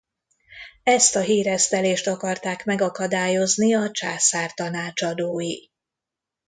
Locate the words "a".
1.15-1.21, 3.75-3.91